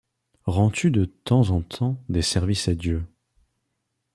Rends-tu 0.47 0.89
de 0.89 1.05
temps 1.05 1.51
en 1.51 1.61
temps 1.61 1.95
des 2.09 2.23
services 2.23 2.67
à 2.69 2.73
Dieu? 2.73 3.05